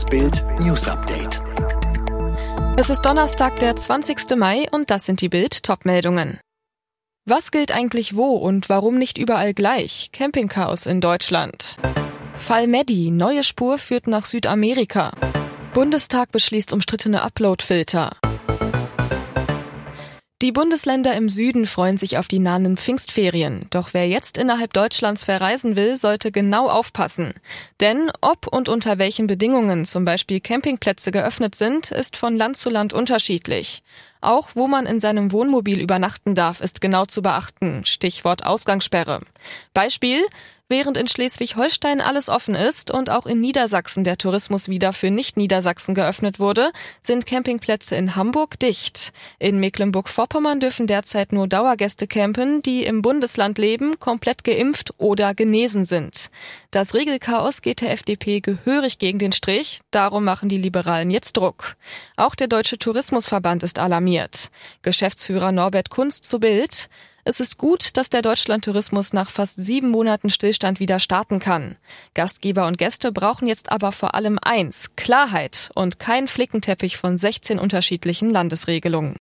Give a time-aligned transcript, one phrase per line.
[0.00, 1.42] Das Bild News Update.
[2.78, 4.34] Es ist Donnerstag, der 20.
[4.34, 6.40] Mai und das sind die Bild Topmeldungen.
[7.26, 10.08] Was gilt eigentlich wo und warum nicht überall gleich?
[10.10, 11.76] Campingchaos in Deutschland.
[12.34, 15.12] Fall Medi, neue Spur führt nach Südamerika.
[15.74, 18.16] Bundestag beschließt umstrittene Uploadfilter.
[20.42, 23.66] Die Bundesländer im Süden freuen sich auf die nahenden Pfingstferien.
[23.68, 27.34] Doch wer jetzt innerhalb Deutschlands verreisen will, sollte genau aufpassen.
[27.80, 32.70] Denn ob und unter welchen Bedingungen zum Beispiel Campingplätze geöffnet sind, ist von Land zu
[32.70, 33.82] Land unterschiedlich.
[34.20, 37.84] Auch wo man in seinem Wohnmobil übernachten darf, ist genau zu beachten.
[37.84, 39.20] Stichwort Ausgangssperre.
[39.74, 40.26] Beispiel,
[40.70, 45.96] Während in Schleswig-Holstein alles offen ist und auch in Niedersachsen der Tourismus wieder für Nicht-Niedersachsen
[45.96, 46.70] geöffnet wurde,
[47.02, 49.12] sind Campingplätze in Hamburg dicht.
[49.40, 55.84] In Mecklenburg-Vorpommern dürfen derzeit nur Dauergäste campen, die im Bundesland leben, komplett geimpft oder genesen
[55.84, 56.30] sind.
[56.70, 61.74] Das Regelchaos geht der FDP gehörig gegen den Strich, darum machen die Liberalen jetzt Druck.
[62.14, 64.09] Auch der Deutsche Tourismusverband ist alarmiert.
[64.82, 66.88] Geschäftsführer Norbert Kunst zu Bild.
[67.24, 71.76] Es ist gut, dass der Deutschlandtourismus nach fast sieben Monaten Stillstand wieder starten kann.
[72.14, 77.58] Gastgeber und Gäste brauchen jetzt aber vor allem eins, Klarheit und kein Flickenteppich von 16
[77.58, 79.16] unterschiedlichen Landesregelungen.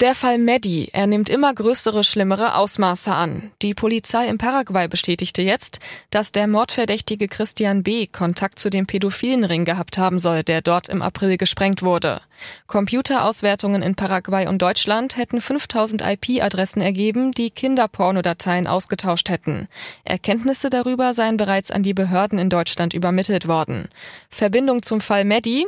[0.00, 3.52] Der Fall Medi, er nimmt immer größere, schlimmere Ausmaße an.
[3.62, 5.80] Die Polizei in Paraguay bestätigte jetzt,
[6.10, 8.06] dass der Mordverdächtige Christian B.
[8.06, 12.20] Kontakt zu dem pädophilen Ring gehabt haben soll, der dort im April gesprengt wurde.
[12.66, 19.66] Computerauswertungen in Paraguay und Deutschland hätten 5000 IP-Adressen ergeben, die Kinderpornodateien ausgetauscht hätten.
[20.04, 23.88] Erkenntnisse darüber seien bereits an die Behörden in Deutschland übermittelt worden.
[24.28, 25.66] Verbindung zum Fall Medi?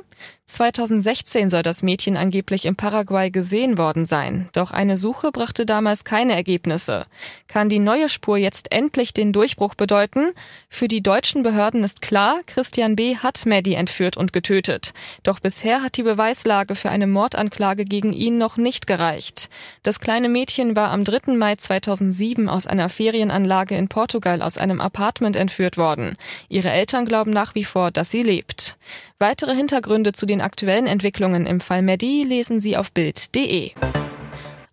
[0.48, 4.48] 2016 soll das Mädchen angeblich in Paraguay gesehen worden sein.
[4.52, 7.04] Doch eine Suche brachte damals keine Ergebnisse.
[7.48, 10.32] Kann die neue Spur jetzt endlich den Durchbruch bedeuten?
[10.70, 13.16] Für die deutschen Behörden ist klar, Christian B.
[13.16, 14.94] hat Maddie entführt und getötet.
[15.22, 19.50] Doch bisher hat die Beweislage für eine Mordanklage gegen ihn noch nicht gereicht.
[19.82, 21.34] Das kleine Mädchen war am 3.
[21.34, 26.16] Mai 2007 aus einer Ferienanlage in Portugal aus einem Apartment entführt worden.
[26.48, 28.78] Ihre Eltern glauben nach wie vor, dass sie lebt.
[29.18, 33.72] Weitere Hintergründe zu den aktuellen Entwicklungen im Fall Medi lesen Sie auf Bild.de.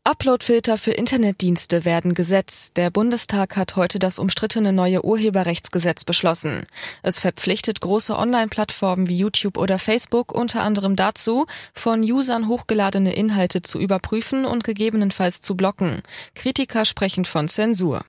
[0.08, 2.72] Uploadfilter für Internetdienste werden Gesetz.
[2.74, 6.68] Der Bundestag hat heute das umstrittene neue Urheberrechtsgesetz beschlossen.
[7.02, 13.64] Es verpflichtet große Online-Plattformen wie YouTube oder Facebook unter anderem dazu, von Usern hochgeladene Inhalte
[13.64, 16.04] zu überprüfen und gegebenenfalls zu blocken.
[16.36, 18.06] Kritiker sprechen von Zensur.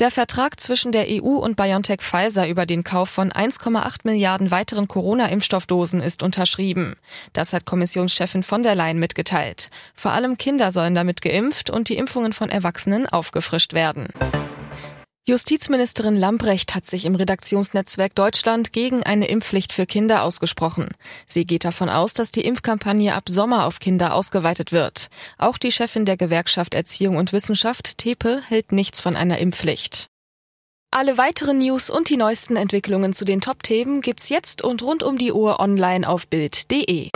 [0.00, 4.88] Der Vertrag zwischen der EU und BioNTech Pfizer über den Kauf von 1,8 Milliarden weiteren
[4.88, 6.96] Corona-Impfstoffdosen ist unterschrieben.
[7.32, 9.70] Das hat Kommissionschefin von der Leyen mitgeteilt.
[9.94, 14.08] Vor allem Kinder sollen damit geimpft und die Impfungen von Erwachsenen aufgefrischt werden.
[15.26, 20.88] Justizministerin Lambrecht hat sich im Redaktionsnetzwerk Deutschland gegen eine Impfpflicht für Kinder ausgesprochen.
[21.26, 25.08] Sie geht davon aus, dass die Impfkampagne ab Sommer auf Kinder ausgeweitet wird.
[25.38, 30.08] Auch die Chefin der Gewerkschaft Erziehung und Wissenschaft, Tepe, hält nichts von einer Impfpflicht.
[30.90, 35.16] Alle weiteren News und die neuesten Entwicklungen zu den Top-Themen gibt's jetzt und rund um
[35.16, 37.08] die Uhr online auf Bild.de.